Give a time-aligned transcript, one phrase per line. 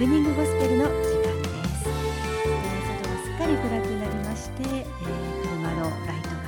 [0.00, 6.46] ブニングゴスペルの時間です、えー、外がすっかり暗くなりまして、えー、車のライトが、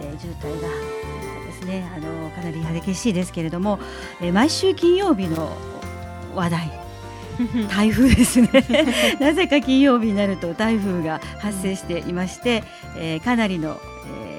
[0.00, 0.68] えー、光って渋滞が
[1.46, 3.78] ですねあのかなり激しいですけれども、
[4.20, 5.56] えー、毎週金曜日の
[6.34, 6.72] 話題
[7.70, 8.48] 台風ですね。
[9.20, 12.64] なぜか金曜日になると台風が発生していまして、
[12.96, 13.80] えー、かなりの、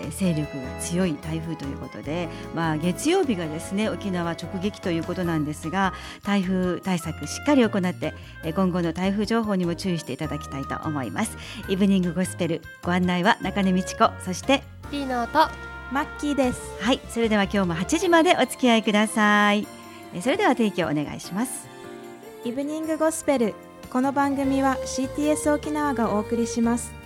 [0.10, 8.14] 勢力が強い台風ということで、まあ、月曜日がですね沖縄直撃ということなんですが台風対策しっかり行って
[8.56, 11.38] 今後の台風情報にも注意していただきたいと思います。
[11.68, 15.52] イブニングゴスペルご案内は中根美智子そしてリーノーと
[15.92, 16.62] マッキーです。
[16.82, 19.68] はいそれでは今日も8時までお付き合いください。
[20.22, 21.68] それでは提供お願いします。
[22.46, 23.54] イブニングゴスペル
[23.92, 26.99] この番組は CTS 沖縄がお送りします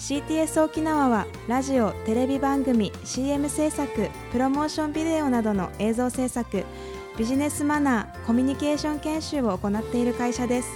[0.00, 6.64] CTS 沖縄はラジオテレビ番組 CM 制作プロモーションビデオなどの映像制作
[7.18, 10.70] ビジネスマナーコミュニケーション研修を行っている会社です。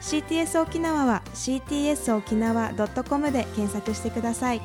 [0.00, 2.72] CTS 沖縄は CTS 沖縄
[3.04, 4.62] .com で検索してください。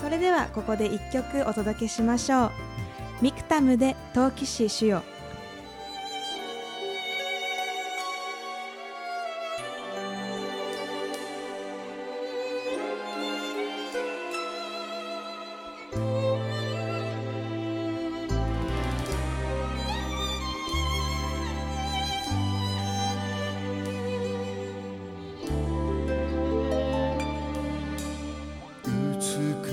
[0.00, 2.50] それではここで1曲お届けしましょう。
[3.20, 5.02] ミクタムで陶器師主よ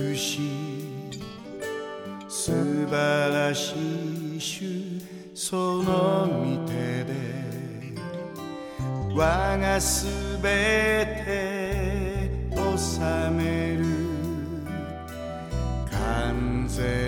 [0.02, 1.22] 美しい
[2.30, 2.52] 素
[2.88, 2.96] 晴
[3.34, 5.02] らしい種
[5.34, 7.14] その御てで
[9.16, 11.51] 我がすべて
[16.78, 17.01] Wednesday.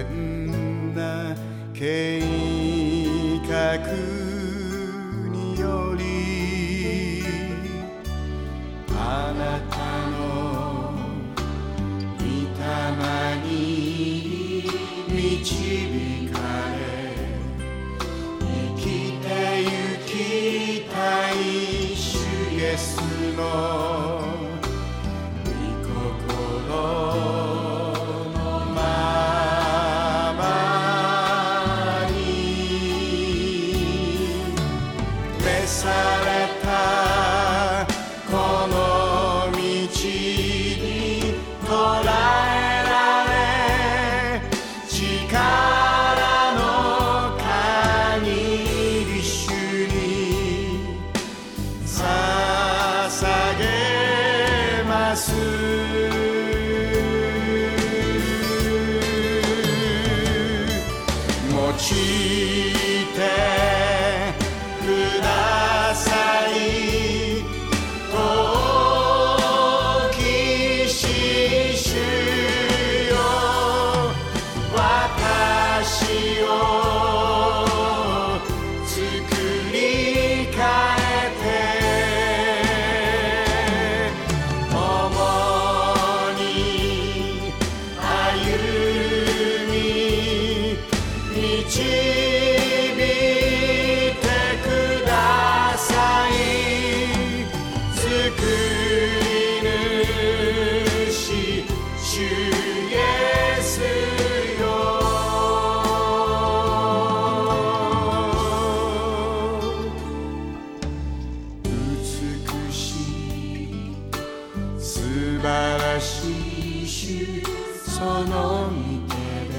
[116.04, 117.42] しい主
[117.90, 118.74] その御
[119.08, 119.56] 手で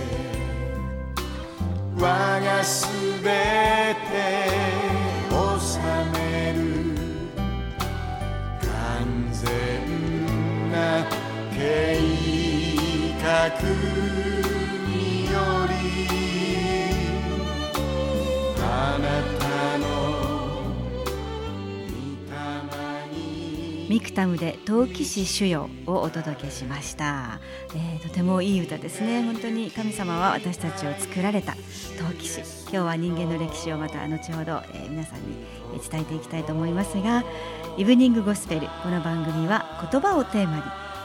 [1.99, 2.87] 我がす
[3.23, 4.13] べて
[5.31, 5.35] 治
[6.13, 6.59] める
[8.61, 8.67] 完
[9.33, 9.43] 全
[10.71, 10.77] な
[11.57, 11.59] 計
[13.23, 13.25] 画
[14.87, 14.93] に
[15.33, 15.35] よ
[15.67, 15.73] り
[18.61, 18.63] あ
[19.01, 19.34] なた
[23.95, 27.39] ミクタムで陶器師主よをお届けしました、
[27.77, 29.23] えー、とてもいい歌ですね。
[29.23, 32.41] 本当に神様は私たちを作られた陶器師。
[32.63, 35.37] 今日は人間の歴史をまた後ほど、えー、皆さんに
[35.89, 37.23] 伝えていきたいと思いますが
[37.77, 40.57] イブニングゴスペルこの番組は言葉をテーマ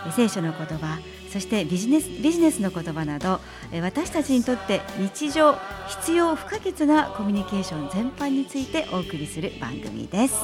[0.07, 0.97] に聖書の言葉
[1.31, 3.39] そしてビジネスビジネスの言葉など
[3.83, 5.53] 私たちにとって日常
[5.89, 10.39] 必要不可欠なコミュニケーション全般についてお送りする番組です。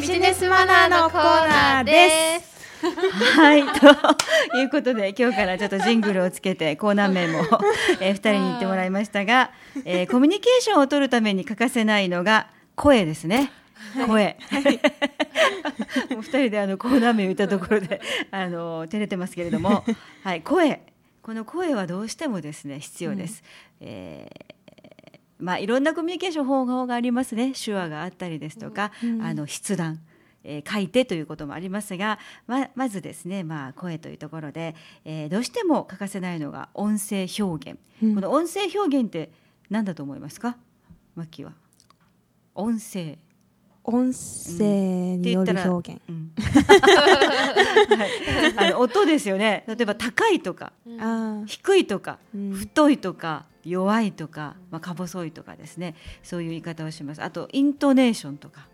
[0.00, 2.50] ビジネスマナーのコーナーです。
[3.36, 3.62] はい
[4.50, 7.40] ということで今日からちょっとジングルをつけてコーナー名も、
[8.00, 9.50] えー、2人に言ってもらいましたが、
[9.84, 13.52] えー、コミュニケーションを取るために欠かせないのが声ですね。
[14.06, 14.62] 声、はい、
[16.14, 18.00] もう2人であのコーナー名を言ったところで
[18.30, 19.84] あの照れてますけれども、
[20.24, 20.80] はい、声
[21.20, 23.42] この声はどうしてもですね必要です。
[23.82, 24.59] うん、えー
[25.40, 27.52] まあ、いろんなコミュニケーション方法がありますね。
[27.52, 30.00] 手話があったりですとか、うん、あの筆談
[30.42, 39.30] えー、書いてということもありますがままずですね、まあ、声というところで、えー、どうしても欠かせないのが音声表現、うん、この音声表現って
[39.68, 40.56] 何だと思いますか？
[41.14, 41.52] マッキーは。
[42.54, 43.18] 音声
[43.84, 46.32] 音声による表現、うん。
[48.56, 49.64] はい、あの音ですよね。
[49.66, 55.94] 例えば高いとか、うん、低いとか、うん、太いとか弱いとか、まあ、か細いとかですね。
[56.22, 57.22] そういう言い方をします。
[57.22, 58.68] あとイントネーションとか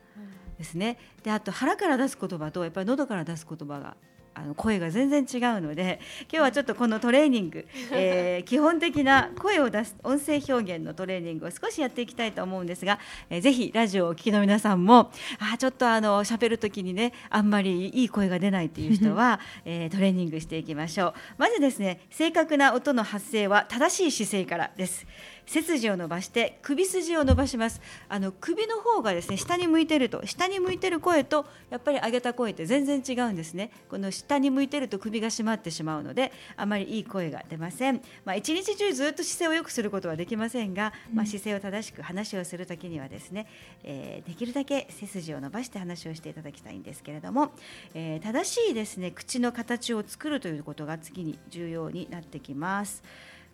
[0.58, 0.98] ですね。
[1.22, 3.96] であと腹から出す言葉とやっぱり喉から出す言葉が
[4.36, 5.98] あの声が全然違うので
[6.30, 12.98] 今日はちょっとこのトレーニング、 えー、基本的な声を出す音声表現のトレーニングを少しやっていきたいと思うんですが、
[13.30, 21.14] えー、ぜひラジオをお聞きの皆さんもあちょっとあの喋る時にねあんまりいい声が出ないという人は、 えー、トレーニングしていきましょう。
[21.38, 25.06] まずですね正確な音の発声は正しい姿勢からです。
[25.46, 27.80] 背筋を伸ばして首筋を伸ばします。
[28.08, 33.70] あの首の方がですね下に向いてると下に向いてる声とやっぱり上げた声って全然違うんですね。
[33.88, 38.02] この下に向いてると首が締まってしまうのであまりいい声が出ません。
[38.24, 43.46] まあ、一日中ずっと姿勢を良くすることはできませんが、まあ、姿勢を正しく話をするときにはですね、
[43.84, 47.52] えー、できるだけ背筋を伸ばして話をしていただきたいんですけれども、
[47.94, 53.02] えー、正しいですね口の形を作るということが次に重要になってきます。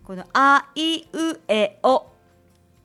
[0.04, 2.04] このあいうえおっ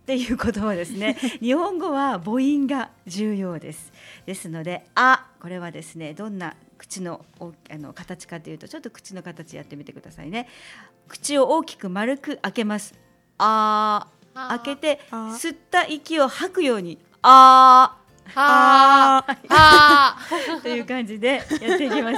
[0.05, 3.91] ていうことはですね 日本語は母音が重要です。
[4.25, 10.47] ですのであこれはですねどんな口のあの形かというとちょっと口の形やってみてくださいね。
[11.07, 12.93] 口を大きく丸く開けます。
[13.37, 17.97] あ開けて吸った息を吐くようにあ
[18.35, 20.17] ああ
[20.61, 22.17] という感じでやっていきます。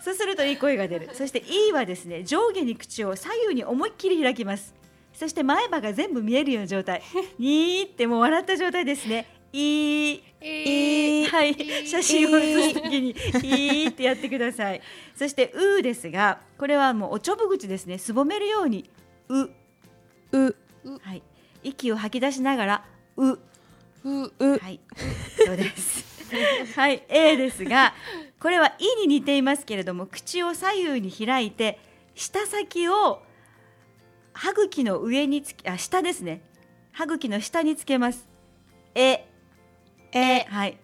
[0.04, 1.10] そうするといい声が出る。
[1.12, 4.74] そして E はですね上下に口を左右に思いっきり開きます。
[5.12, 7.02] そして前歯が全部見えるような状態。
[7.38, 13.88] にーってもう笑った状態ですねいい、いい、はい、写真を写すときに、いい。
[13.88, 14.80] ってやってください。
[15.16, 18.88] そして、うですが、これはもうおちょぼ口ですね、すぼめるように、
[19.28, 19.42] う、
[20.32, 20.56] う、
[21.02, 21.22] はい、
[21.62, 22.84] 息を吐き出しながら、
[23.16, 23.38] う、う、
[24.04, 24.80] う、はい、
[25.44, 26.10] そうです。
[26.76, 27.92] はい、A ですが、
[28.40, 31.78] これは「い」に似ていますけれども口を左右に開いて
[32.14, 33.22] 舌先を
[34.32, 36.40] 歯茎の上につけあ下ですね。
[36.92, 38.28] 歯茎の下につけます。
[38.94, 39.26] え
[40.12, 40.40] え。
[40.48, 40.78] はい。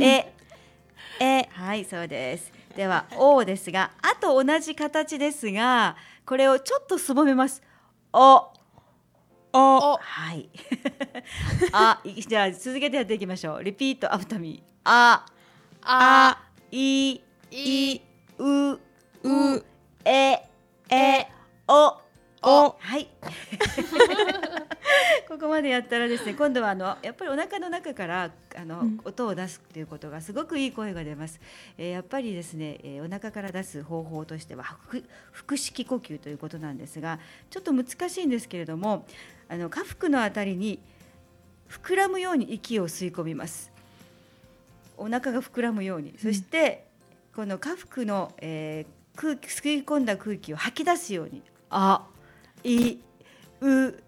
[0.00, 0.32] え。
[1.20, 1.48] え。
[1.52, 2.52] はいそうです。
[2.76, 7.62] では「お」ですがあと同じ形ですがこれをちょっとすぼめます。
[8.12, 8.48] お。
[9.52, 9.98] お。
[10.00, 10.48] はい。
[11.72, 13.64] あじゃあ続けてやっていきましょう。
[13.64, 15.26] リピートアフタミーあ。
[15.82, 16.38] あ。
[16.70, 17.20] い、
[17.50, 18.00] い、
[18.38, 18.78] う、う、
[20.04, 20.48] え、
[20.90, 21.26] え、
[21.68, 21.98] お、
[22.42, 23.08] お、はい。
[25.28, 31.40] ここまでやったらですね、今度はあのやっぱりお腹の中からあの、うん、音を出すっていうことがすごくいい声が出ます。
[31.78, 37.20] えー、やっぱりですね、えー、お腹から出す方法としては腹式呼吸ということなんですが、
[37.50, 39.06] ちょっと難しいんですけれども、
[39.48, 40.80] あの下腹のあたりに
[41.68, 43.70] 膨らむように息を吸い込みます。
[44.96, 46.84] お腹が膨らむように、そして
[47.34, 52.06] この下腹の、えー、空気吸い込んだ空気を吐き出すように「あ
[52.64, 52.98] い
[53.60, 54.02] う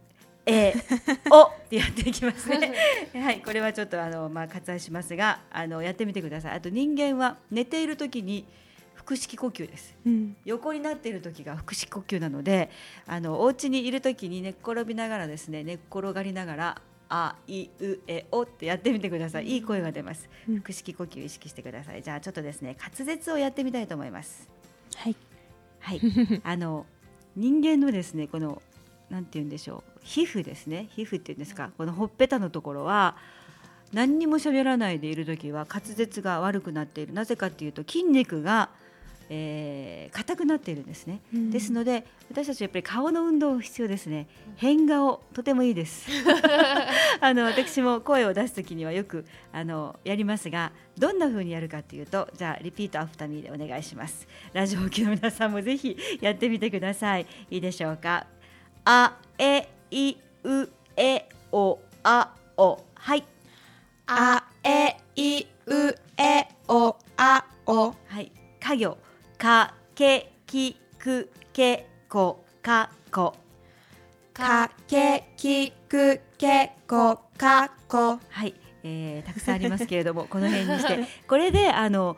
[0.47, 0.75] え
[1.31, 2.75] おってやっていきますね。
[3.15, 6.57] はい、これはちょっとあのまあ割愛しますが、あのやってみてください。
[6.57, 8.45] あと人間は寝ている時に
[8.95, 12.71] 腹式呼吸です、うん、横になっている時が腹式呼吸なので、
[13.07, 19.47] あのお家にいる時に寝っ転びながらですね、寝っ転がりながらあいうえおってやってみてください。
[19.49, 20.29] いい声が出ます。
[20.63, 22.03] 腹式呼吸意識してください。
[22.03, 24.49] じゃあちょっとですね滑舌をやってみたいと思います。
[24.97, 25.17] はい。
[25.81, 26.01] はい。
[26.43, 26.87] あの
[27.37, 28.63] 人間のですねこの
[29.11, 30.89] なんて言うんでしょう皮膚ですね。
[30.95, 31.71] 皮膚っていうんですか。
[31.79, 33.17] このほっぺたのところは
[33.93, 37.15] 何にも喋らないでいる時は滑舌が悪くなっている。
[37.15, 38.69] なぜかっていうと筋肉が
[39.31, 44.27] えー、硬くなっているんですね、うん、ですので私たちやっぱり顔の運動必要ですね。
[44.57, 46.09] 変顔とてもいいです。
[47.21, 54.27] あの私も声を出す時にはよくあのやりますがどんな風にやるかというとじゃあ repeat after me でお願いします。
[54.53, 57.27] ラジオ機の皆さんもぜひやってみてください。
[57.51, 58.27] いいでしょうか？
[58.85, 62.85] あえいうえおあお。
[62.95, 63.25] はい。
[64.07, 67.95] あえいうえおあお。
[68.07, 68.31] はい。
[68.61, 68.97] 家業
[69.39, 73.35] かけきくけこかこ。
[74.33, 78.19] かけきくけこかこ。
[78.31, 81.05] はい、えー、たくさんありますけれども この辺にして。
[81.27, 82.17] これであの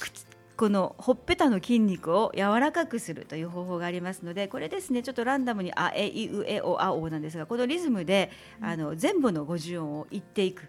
[0.00, 8.30] 口このほっぺたの筋肉を柔らかくするという方法がありますのでこれですねちょっとランダムに「あえいうえおあお」なんですがこのリズムで
[8.62, 10.68] あの全部の50音を言っていく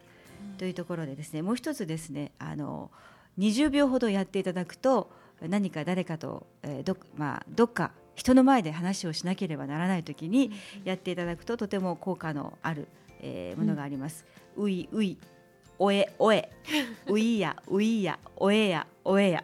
[0.58, 2.92] というところでですねもう一つですねあの
[3.40, 5.10] 20秒ほどやっていただくと
[5.42, 10.52] 何か誰かと、えーどまあ、どっか人の前で話をしなければならない時に
[10.84, 12.88] やっていただくととても効果のある、
[13.22, 14.26] えーものがあります。
[14.56, 15.18] ういうい
[15.80, 16.50] おえおえ。
[17.08, 19.44] ういやういやおえやおえや。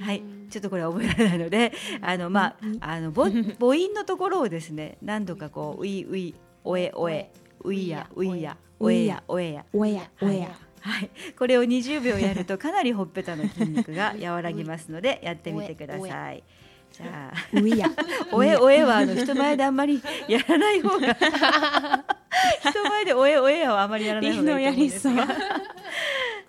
[0.00, 6.34] はい、ちょっとこれは覚えられないので、あのまああのぼ母音のところをですね、何度かこうういうい
[6.64, 7.30] おえおえ。
[7.62, 9.04] ういやういやおえ。
[9.06, 9.64] やおえや。
[9.72, 16.44] おやおやはい、これを20秒やるとかなりほっぺたの筋肉が 和らぎますのでやってみてください。
[16.92, 17.90] じゃあ、や。
[18.32, 21.14] おえおえはあの人前であんまりやらない方が
[22.70, 25.26] 人前でおえおえはあまりやらない方がいいと思うんですが。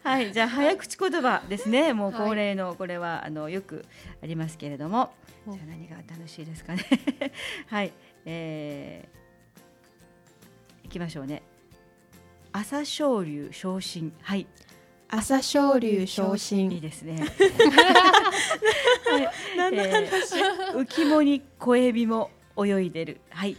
[0.04, 1.94] はい、じゃあ早口言葉ですね。
[1.94, 3.84] もう恒例のこれはあのよく
[4.24, 5.12] ありますけれども、
[5.48, 6.86] じゃあ何が楽しいですかね。
[7.68, 7.92] はい、
[8.26, 11.44] えー、いきましょうね。
[12.60, 14.48] 朝青龍昇進、はい、
[15.10, 17.24] 朝青龍昇いい進ですね。
[19.56, 20.42] 何の話？
[20.74, 23.56] 浮もに小エビも泳いでる、はい、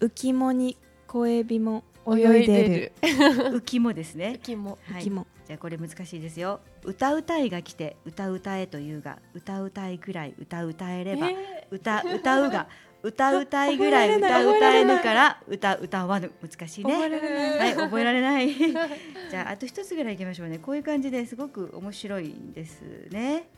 [0.00, 3.10] 浮もに小エビも泳いでる。
[3.60, 4.40] 浮もですね。
[4.42, 5.02] 浮もはい。
[5.02, 6.60] 浮きもじゃあこれ難しいですよ。
[6.82, 11.28] 歌うたいが来て歌うたえというが歌うたいくらい歌うたえれば、
[11.70, 12.68] 歌歌うが
[13.02, 16.92] 歌うたいぐらい歌うたえぬから歌歌わぬ難しいね。
[16.92, 18.54] 覚えられないはい覚えられない。
[19.30, 20.58] じゃああと一つぐらいいきましょうね。
[20.58, 23.48] こういう感じですごく面白いんですね。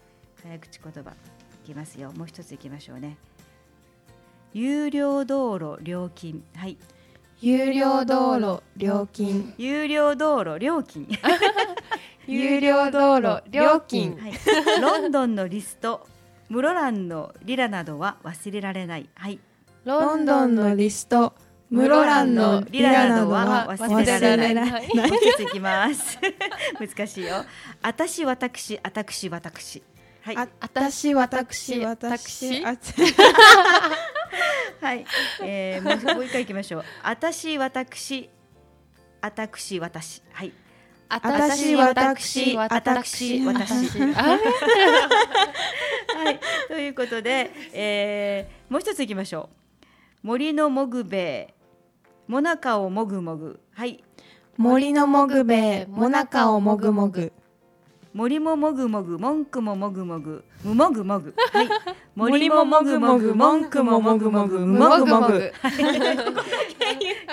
[0.43, 1.15] 早口言葉い
[1.65, 2.13] きますよ。
[2.13, 3.17] もう一ついきましょうね。
[4.53, 6.77] 有料道路料金はい。
[7.41, 11.09] 有料道路料金有料道路料金。
[12.27, 14.33] 有料道路料金 はい、
[14.81, 16.07] ロンドンのリスト、
[16.49, 19.09] 室蘭のリラなどは忘れられない。
[19.15, 19.39] はい、
[19.85, 21.35] ロンドンのリスト
[21.73, 26.19] 室蘭のリラなどは忘れられないもう一ついきます。
[26.79, 27.47] 難しいよ。
[27.81, 29.83] あたし、私、あたくし、私。
[30.23, 32.77] はい、あたし私私私あ
[34.81, 35.05] はい、
[35.43, 36.85] えー、もうもう一回いきましょう。
[37.03, 38.31] あたし、私、
[39.21, 40.23] あたくし、私。
[40.33, 40.53] はい、
[41.15, 43.93] あたし私あたくし、私。
[44.17, 44.39] あ
[46.25, 49.51] はい、ということで、えー、もう一ついきましょ
[50.23, 50.27] う。
[50.27, 51.55] 森のもぐべ
[52.27, 53.61] もなかをもぐもぐ。
[53.75, 54.03] はい。
[54.57, 57.33] 森のもぐべえもなかをもぐもぐ
[58.15, 61.35] 森ももぐもぐ、文句ももぐもぐ、むもぐもぐ。
[61.53, 61.69] はい。
[62.15, 65.53] 森ももぐもぐ、文句ももぐもぐ、むもぐもぐ。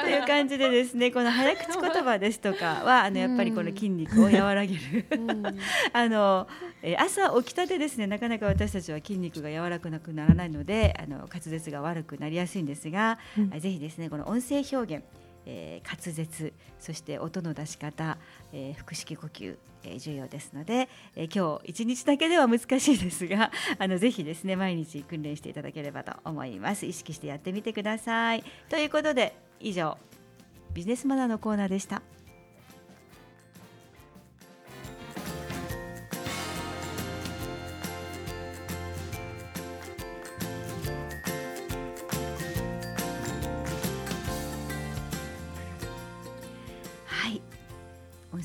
[0.01, 5.05] という感じでですね、この早口言葉ですとかは、あのやっぱりこの筋肉を和らげる。
[5.91, 6.47] あの、
[6.81, 13.19] えー朝起きたてですね、なかなか私たちは筋肉が柔らかくならないので、あの滑舌が悪くなりやすいんですが、
[13.53, 15.03] あぜひですね、この音声表現。
[15.45, 18.17] えー滑舌そして音の出し方、
[18.53, 26.85] えー腹式呼吸、えー重要ですので、えー今日一日だけでは難しいですが あのぜひですね毎日訓練していただければと思います。
[26.85, 28.43] 意識してやってみてください。
[28.69, 29.97] ということで以上
[30.73, 32.01] ビジネスマナーのコーナーでした。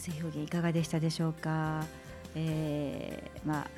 [0.04, 1.84] 音声表現いかがでしたでしょうか、
[2.34, 3.70] えーまあ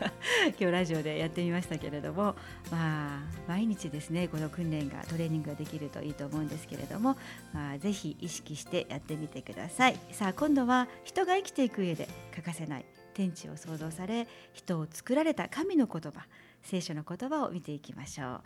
[0.48, 2.36] 今日ラジオでやってみましたけれども、
[2.70, 7.16] まあ、毎日ですねこの訓練がトレーニングができるといいと思うんですけれども、
[7.52, 9.98] まあ、ぜひ意識してやってみてください。
[10.12, 16.26] さあ今度は人が生きていく上で欠かせない天地を創造され人を作られた神の言葉
[16.62, 18.40] 聖書の言葉を見ていきましょう、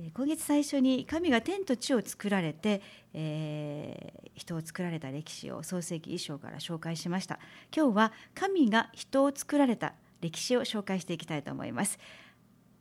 [0.00, 2.80] え今月最初に神が天と地を作られて、
[3.12, 7.38] えー人を作られた歴史を創世記一章から紹介しました。
[7.74, 11.98] 今日は神が人を作られた歴史を紹介していきたいと思います。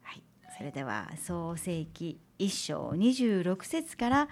[0.01, 0.23] はい、
[0.57, 4.29] それでは創世記一章26節から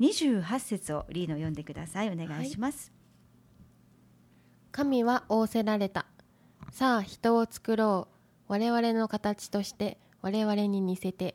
[0.00, 2.10] 28節をリーの読んでください。
[2.10, 2.92] お願いします、
[4.70, 6.06] 神は仰せられた。
[6.70, 8.06] さあ人を作ろ
[8.48, 8.52] う。
[8.52, 11.34] 我々の形として我々に似せて。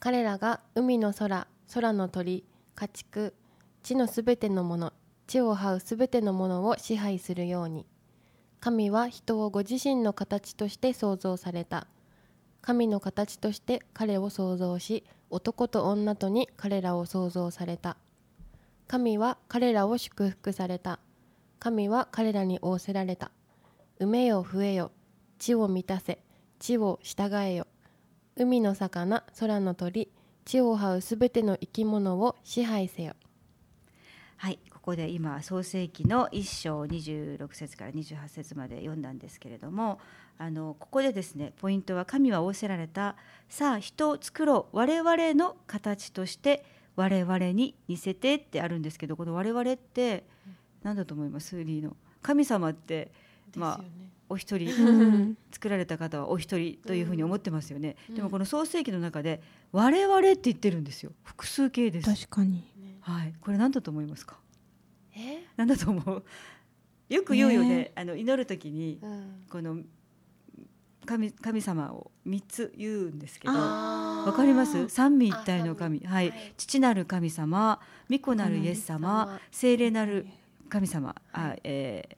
[0.00, 2.44] 彼らが海の空空の鳥
[2.74, 3.34] 家畜
[3.82, 4.92] 地のすべてのもの
[5.26, 7.86] 地を這うすべてのものを支配するように。
[8.60, 11.86] 神は人をご自身の形として創造された。
[12.62, 17.98] 神の形として彼を創造し男と女とに彼らを創造された。
[18.88, 21.00] 神は彼らを祝福された。
[21.58, 23.30] 神は彼らに仰せられた。
[24.00, 24.90] 埋めよ増えよ。
[25.38, 26.18] 地を満たせ。
[26.58, 27.66] 地を従えよ。
[28.36, 30.08] 海の魚空の鳥
[30.44, 33.14] 地を這うすべての生き物を支配せよ。
[34.36, 39.98] はいここで今創世記の1章26節から28節まで読んだんですけれども
[40.36, 43.16] あのここでですねポイントは神は仰せられた
[43.48, 44.76] さあ人を作ろう。
[44.76, 46.64] 我々の形として
[46.96, 50.24] 我々に似せてってあるんですけどこの我々って
[50.82, 51.62] 何だと思います？
[51.62, 51.96] リーの。
[52.20, 53.12] 神様って
[53.56, 53.84] まあ
[54.28, 61.12] お一人作られた方はお一人というふうに思ってますよね、でもこの創世記の中で我々って言ってるんですよ。
[61.22, 62.26] 複数形です。
[62.26, 62.64] 確かに。
[63.00, 63.34] はい。
[63.40, 64.38] これ何だと思いますか？
[65.14, 65.44] え？
[65.56, 66.24] 何だと思う？
[67.10, 67.92] よく言うよね。
[67.94, 69.44] あの祈る時にうん。
[69.50, 69.76] この
[71.04, 74.88] 神神様を3つ言うんですけどわかります？
[74.88, 76.02] 三位一体の神。
[76.06, 76.54] あはい、はい。
[76.56, 77.78] 父なる神様
[78.10, 79.40] 御子なるイエス様様。
[79.50, 80.26] 聖霊なる
[80.70, 82.16] 神様、あえー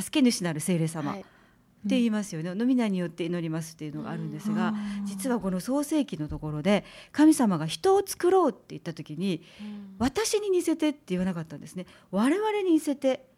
[0.00, 1.20] 助け主なる聖霊様、はい。
[1.20, 4.74] って言いますよね、の皆によって祈りますっていうのがあるんですが、
[5.04, 9.94] 実はこの創世記のところで神様が人を作ろうって言った時にうん。
[9.98, 11.86] 私に似せてって言わなかったんですね。
[12.10, 13.28] 我々に似せて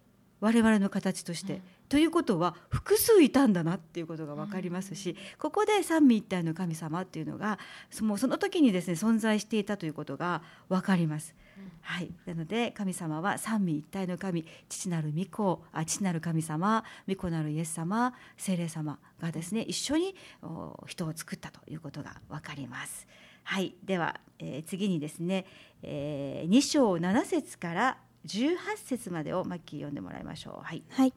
[0.41, 1.62] 我々の形として、うん。
[1.91, 7.59] ということは複数いたんだなっていうことが分かりますし、ここで三位一体の神様っていうのが
[7.91, 11.35] そもうその時にですね存在していたということが分かります。
[11.81, 23.07] はい、なので神様は三位一体の神父なる御子あ父なる神様御子なるイエス様聖霊様がですね一緒にお人を作ったということが分かります。
[23.45, 25.47] はい、では、えー次にですね、
[25.83, 30.64] えー、2章7節から18節までをマッキー読んでもらいましょう。
[30.64, 31.14] はい、はい。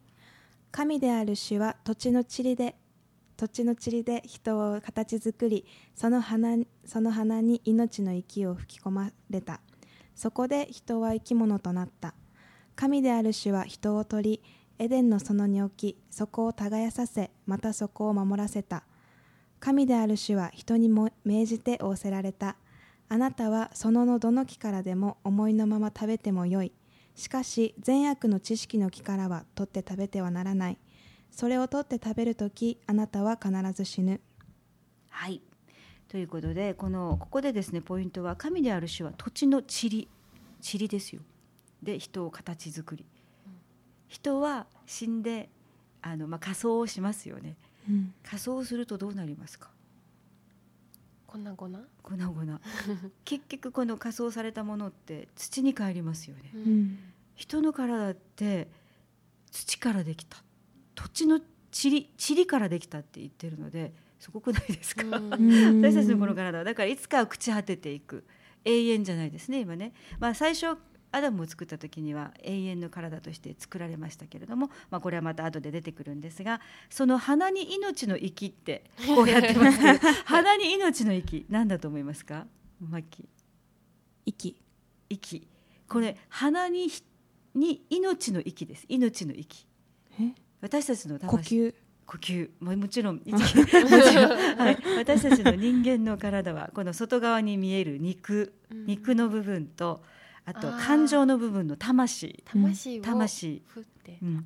[0.71, 2.75] 神である主は土地の塵で
[3.35, 9.59] 土地の塵で人を形作りその花その花に命の息を吹き込まれた。
[10.15, 12.13] そこで人は生き物となった。
[12.75, 14.43] 神である主は人を取り
[14.79, 18.83] エデンの園に置きそこを耕させまたそこを守らせた。
[19.59, 22.55] 神である主は人にも命じて仰せられた。
[23.09, 26.71] あなたは園のどの木からでも思いのまま食べてもよい。
[27.13, 30.77] しかし善悪の知識の木からは取って食べてはならない。
[31.29, 34.19] それを取って食べるときあなたは必ず死ぬ。
[35.09, 35.41] はい、
[36.11, 40.09] ということでこのここでですねポイントは神である主は土地の塵。
[40.61, 41.21] 塵ですよ。
[41.81, 43.05] で人を形作り。
[44.09, 45.47] 人は死んで
[46.01, 47.55] あの、まあ、仮装をしますよね。
[47.89, 48.13] うん。
[48.23, 49.69] 仮装をするとどうなりますか？
[51.27, 51.55] 粉々？
[51.55, 52.61] 粉々。
[53.23, 56.99] 結局この仮装されたものって土に帰りますよね、うん。
[57.35, 58.67] 人の体って
[59.49, 60.43] 土からできた。
[60.93, 61.39] 土地の
[61.71, 65.81] 塵塵からできたって言ってるのですごくないですか、うん。
[65.83, 66.63] 私たちのこの体は。
[66.63, 68.23] だからいつかは朽ち果てていく。
[68.63, 70.77] 永遠じゃないですね今ね、まあ、最初
[71.11, 78.83] アダムを作った時には永遠の体として作られましたけれども、まあ、これはまた後で出てくるんですがその鼻に命の息って
[79.15, 79.79] こうやってます。
[79.79, 82.45] けど鼻に命の息何だと思いますか？
[82.79, 83.25] マッキー。
[84.27, 84.55] 息。
[85.09, 85.47] 息。
[85.87, 87.03] これ鼻にひ
[87.55, 88.85] に命の息です。
[88.87, 89.65] 命の息。
[90.19, 90.33] え？
[90.61, 91.75] 私たちの呼魂吸
[92.11, 92.49] 呼吸。
[92.59, 98.53] ももちろんもちろんはい、 私たちの人間の体はこの外側に見える肉。
[98.69, 98.85] うん。
[98.85, 100.03] 肉の部分と
[100.43, 103.61] あと感情の部分の魂、魂を魂。
[103.65, 104.17] 振って。
[104.21, 104.45] うん。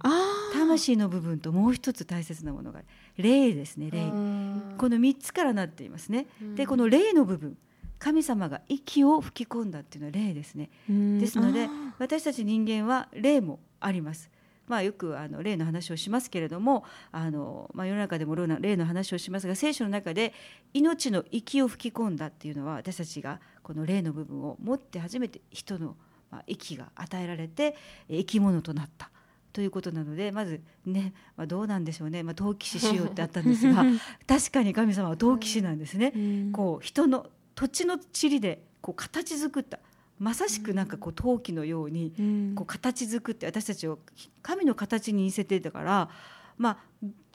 [0.53, 2.81] 魂の部分ともう一つ大切なものが
[3.17, 4.03] 霊ですね霊。
[4.03, 4.75] うん。
[4.77, 6.27] この3つからなっていますね。
[6.55, 6.69] でうん。
[6.69, 7.57] この霊の部分。
[7.97, 10.69] 神様が息を吹き込んだっていうのは霊ですね。
[10.87, 11.19] うん。
[11.19, 14.29] ですのであ私たち人間は霊もあります。
[14.67, 20.33] まあ、よくあの霊の話をしますけれどもあの、まあ、世の中でも霊の話をしますが聖書の中で
[20.73, 25.95] 命の息を吹き込んだっていうのは私たちがこの霊の部分を持って初めて人の、
[26.31, 27.75] まあ、息が与えられて
[28.09, 29.11] え生き物となった。
[29.53, 33.85] ということなのでまずね、まあ、どうなんでしょうね、まあ、陶器師しようってあったんですが
[34.27, 36.11] 確かに神様は陶器師なんですね。
[36.13, 36.51] うん。
[36.51, 39.79] こう人の土地の塵でこう形作った
[40.19, 43.99] まさしくなんかこう陶器のようにうんこう形作って私たちを
[44.41, 46.09] 神の形に似せてたから
[46.57, 46.77] まあ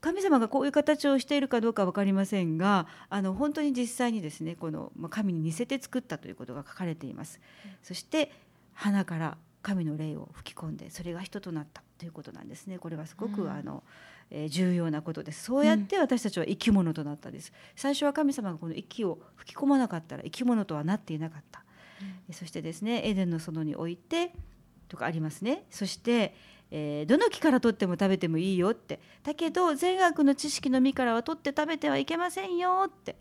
[0.00, 7.38] 神様がこういう形をしているかどうかは分かりませんがあの本当に実際にですねこのまあ神に似せて作ったということが書かれています。
[7.82, 8.32] そして
[8.72, 12.78] 花から神の霊を吹き込んでそれが人となったということなんですね。
[12.78, 13.82] これはすごく、うんあの、
[14.30, 15.44] えー重要なことです。
[15.44, 17.52] そうやって私たちは生き物となったんです。
[17.76, 21.64] 最初は神様がこの息を吹き込まなかったら生き物とはなっていなかった。
[22.32, 24.32] そしてですねエデンの園に置いて
[24.88, 25.64] とかありますね。
[25.70, 26.34] そして、
[26.70, 29.00] えーどの木から取っても食べてもいいよって。
[29.22, 33.16] だけど善悪の知識の実からは取って食べてはいけませんよって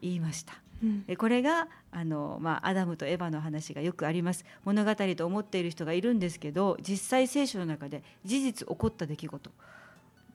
[0.00, 0.54] 言いました。
[0.82, 1.04] うん。
[1.08, 4.44] えこれがあの、まあ、アダムとエヴァの話がよくあります。
[4.64, 9.50] 物語と思っている人がいるんですけど実際聖書の中で事実起こった出来事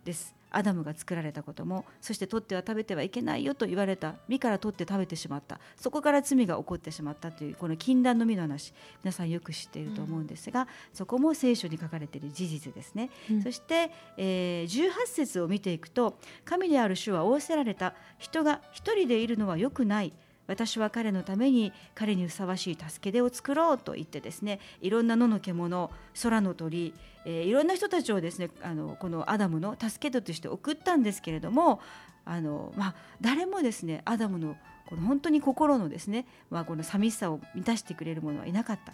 [0.04, 4.16] ですアダムが作られたこともそして取っては食べてはいけないよと言われた。
[4.28, 5.60] 実から取って食べてしまった。
[5.76, 8.74] そこから罪が起こってしまったというこの禁断の実の話。
[9.04, 13.42] 皆さんよく知っていると思うんですが、そこも聖書に書かれている事実ですね、うん。
[13.42, 17.94] そして、えー18節を見ていくと神である主は仰せられた。
[18.18, 20.14] 人が一人でいるのは良くない
[20.52, 25.90] 私は彼のために彼にふさわしい助け出を作ろうと言ってですねいろんな野の獣
[26.22, 26.94] 空の鳥、
[27.26, 31.80] えーいろんな人たちをですねあのこのアダムの助け手として送ったんですけれども
[32.26, 38.94] あの、まあ、誰もですねアダムのこの本当に心のですね、まあ、この寂しさを満たしてくれる者はいなかった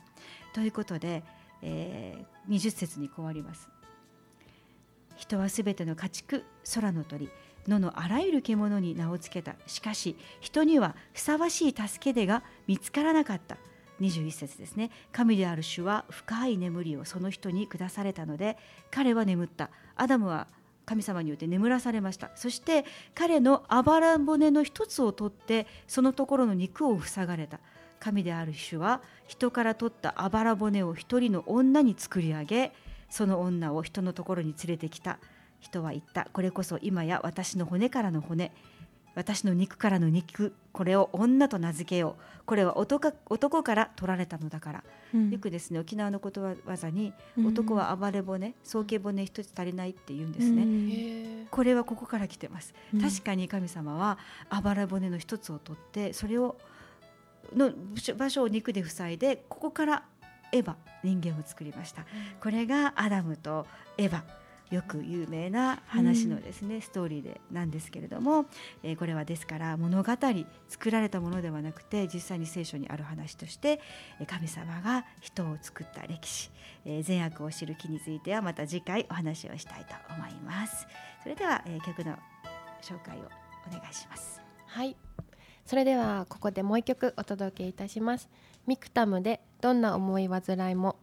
[0.54, 1.24] ということで、
[1.62, 3.67] えー20節にこうあります。
[5.17, 7.30] 人はすべての家畜空の鳥
[7.67, 9.56] 野のあらゆる獣に名を付けた。
[9.67, 13.58] しかし人にはふさわしい助け出が見つからなかった。
[14.01, 14.91] 21節ですね。
[15.12, 18.58] 神である主は深い眠りをその人に下されたので
[18.91, 19.69] 彼は眠った。
[19.95, 20.47] アダムは
[20.86, 22.32] 神様によって眠らされました。
[22.36, 27.60] そして彼のあばら骨の一つを取ってそのところの肉を塞がれた。
[27.99, 32.71] 神である主は人から取ったあばら骨を一人の女に作り上げ
[33.10, 35.17] その女を人のところに連れてきた。
[35.60, 36.28] 人は言った。
[36.32, 38.52] これこそ今や私の骨からの骨。
[39.15, 40.54] 私の肉からの肉。
[40.72, 42.43] これを女と名付けよう。
[42.46, 45.32] これは男男から取られたのだから、うん。
[45.32, 47.48] よくですね沖縄のことわざに、うん。
[47.48, 50.65] 男は暴れ骨早慶骨一つ足りないって言うんですね、う
[51.46, 51.48] ん。
[51.50, 53.02] これはここから来てます、うん。
[53.02, 54.20] 確かに神様は
[54.63, 56.56] 暴れ骨の一つを取ってそれを
[57.56, 57.72] の
[58.15, 60.04] 場所を肉で塞いでここから
[60.52, 62.06] エヴァ人間を作りました。
[62.39, 63.65] これがアダムと
[63.98, 64.22] エヴァ
[64.69, 68.45] よく有名な話のですね、ストーリーでなんですけれども、
[68.84, 70.12] えーこれはですから物語
[70.67, 73.80] 作られたものではなくて実際に聖書にある話として
[74.19, 76.49] えー神様が人を作った歴史、
[76.86, 80.86] えー善悪を知る木についてはまた次回お話をしたいと思います。
[81.23, 82.17] それでは、えー曲の
[82.82, 83.21] 紹介を
[83.67, 84.41] お願いします。
[84.65, 84.95] はい。
[85.65, 88.30] それではここでもう一曲お届けいたします。
[88.65, 90.97] ミクタムでどんな思い煩いも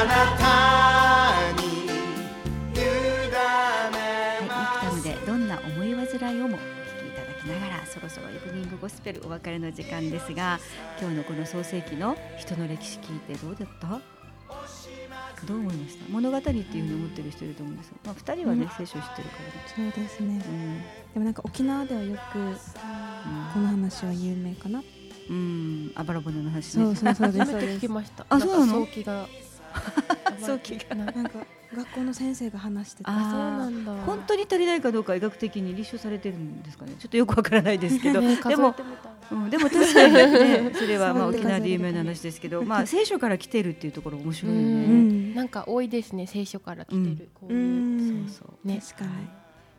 [0.00, 0.14] あな
[1.56, 1.88] たに委
[3.34, 4.52] はい、ミク
[4.86, 5.04] タムす。
[5.04, 6.62] でどんな思い煩いをもお聞
[7.02, 10.60] きいただきながらそろそろイブニングゴスペルお別れの時間ですが
[11.00, 13.88] 今日のこの創世記の人の歴史聞いてどうだった？
[15.46, 16.04] どう思いました？
[16.12, 18.68] 物語っていうふうに思ってる人いると思うんですよ、まあ、2人はね、うん。
[18.68, 19.38] 聖書知ってるか
[19.76, 19.92] らね。
[19.92, 20.26] そうですね。
[20.46, 20.78] うん。
[20.78, 22.38] でもなんか沖縄ではよく
[23.52, 24.80] この話は有名かな？
[25.28, 26.84] うん、あばら骨の話ね。
[26.84, 27.50] そうそうそうです。
[27.52, 28.24] 初めて聞きました。
[28.28, 28.78] あそうなの？
[28.80, 29.26] んか早期が
[30.40, 30.94] 早期が。
[30.94, 33.12] ななんか学校の先生が話してた。
[33.12, 33.92] そうなんだ。
[34.06, 36.92] 本当に足りないかどうか医学的に立証されてるんですかね。
[36.98, 38.74] ちょっとよくわからないですけど、ねでも
[39.30, 44.70] うん、でも確かにね それはまあそう沖縄で有名な話ですけど、まあ聖書から来てるっていうところ面白いようね。
[44.70, 45.34] ん。
[45.34, 48.28] なんか多いですね聖書から来てる、こうういう、ん。
[48.28, 48.68] そうそう。
[48.68, 48.80] ね。
[48.80, 49.10] 確かに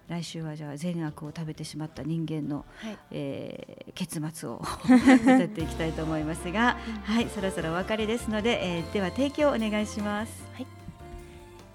[0.10, 2.98] 来週はじゃあ善悪を食べてしまった人間の、はい。
[3.12, 10.44] えー結末を 歌っていきたいと思いますが、はい、そろそろお別れですので、えーでは提供お願いします。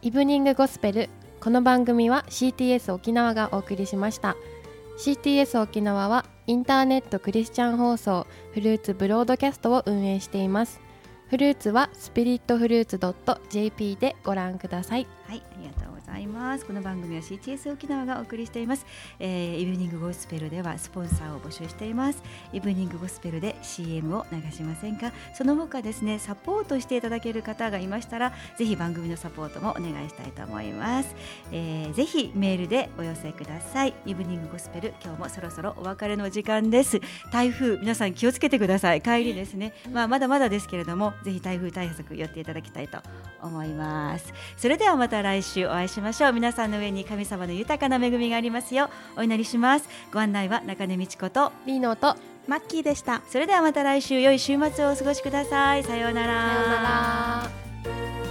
[0.02, 1.08] イブニングゴスペル
[1.40, 4.36] この番組は CTS 沖縄がお送りしました。
[4.98, 10.80] CTS 沖縄はインターネットクリスチャン放送フルーツブロードキャストを運営しています。
[11.28, 13.00] フルーツはスピリットフルーツ
[13.50, 16.66] .jp でご覧くださいはい、ありがとうございます。
[16.66, 18.84] この番組は CTS 沖縄がお送りしています、
[19.18, 22.22] えー、イブニングゴスペルではスポンサーを募集しています。
[22.52, 25.12] イブニングゴスペルで CM を流しませんか？
[25.34, 31.14] その他ですねサポートしていただける方がいましたらぜひ番組のサポートもお願いしたいと思います、
[31.50, 33.94] えー、ぜひメールでお寄せください。
[34.04, 37.00] イブニングゴスペル今日もそろそろお別れの時間です。
[37.32, 39.00] 台風皆さん気をつけてください。
[39.00, 39.72] 帰りですね。
[39.90, 42.98] まあまだまだですけれどもぜひ台風対策寄っていただきたいと
[43.42, 44.34] 思います。
[44.58, 46.32] それではまた来週お会いしましょう。
[46.32, 49.88] 皆さんの上に神様の豊かな恵みがありますようお祈りします。
[50.12, 52.14] ご案内は中根美智子とリーノと
[52.46, 53.22] マッキーでした。
[53.28, 55.82] それではまた来週良い週末をお過ごしください。
[55.82, 56.34] さようなら。
[56.34, 56.82] さような
[58.20, 58.23] ら